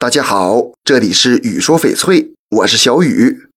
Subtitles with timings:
[0.00, 3.48] 大家好，这里是雨说翡翠，我是小雨。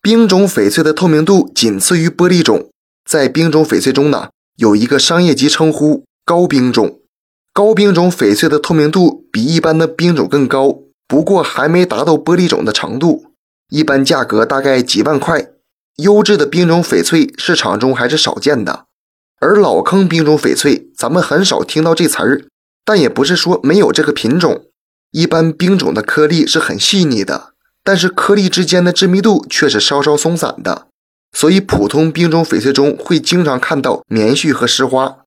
[0.00, 2.70] 冰种翡翠的透明度仅次于玻璃种，
[3.04, 7.00] 在冰种翡翠中呢，有一个商业级称呼——高冰种。
[7.52, 13.32] 高冰种翡翠的透明度比一般的冰种更高，不过还没达到玻璃种的程度，
[13.68, 15.50] 一般价格大概几万块。
[15.96, 18.84] 优质的冰种翡翠市场中还是少见的，
[19.40, 22.44] 而老坑冰种翡翠，咱们很少听到这词儿，
[22.84, 24.66] 但也不是说没有这个品种。
[25.10, 30.88] 一般冰种的颗粒是很细腻的，但是颗粒之间的致密度却是稍稍松散的，
[31.32, 35.18] 所以普通冰种翡翠中会经常看到棉絮和石花。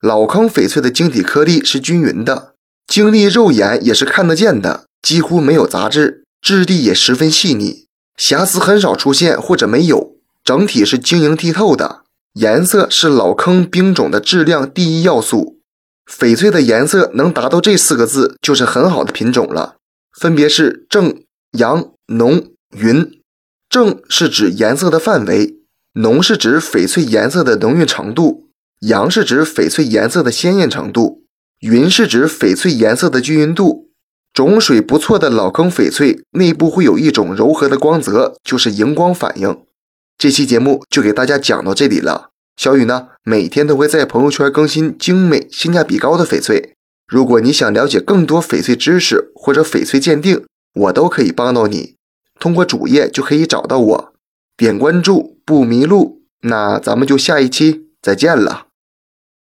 [0.00, 2.54] 老坑翡翠的晶体颗粒是均匀的，
[2.86, 12.02] 晶粒肉眼也是看得见的，几乎没有杂质，质地也十分细腻，瑕疵很少出现或者没有，整体是晶莹剔透的。
[12.34, 15.57] 颜色是老坑冰种的质量第一要素。
[16.08, 19.76] 翡翠的颜色能达到这四个字，就是很好的品种了。
[20.18, 21.22] 分别是正、
[21.52, 23.20] 阳、浓、匀。
[23.68, 25.58] 正是指颜色的范围，
[25.92, 28.48] 浓是指翡翠颜色的浓郁程度，
[28.80, 31.24] 阳是指翡翠颜色的鲜艳程度，
[31.60, 33.90] 匀是指翡翠颜色的均匀度。
[34.32, 39.60] 种水不错的老坑翡翠内部会有一种柔和的光泽，就是荧光反应。
[40.16, 42.30] 这期节目就给大家讲到这里了。
[42.58, 46.74] 小雨呢，每天都会在朋友圈更新精美、性价比高的翡翠。
[47.06, 51.94] 如果你想了解更多翡翠知识或者翡翠鉴定，我都可以帮到你。
[52.40, 54.12] 通过主页就可以找到我，
[54.56, 56.22] 点关注不迷路。
[56.42, 58.67] 那咱们就下一期再见了。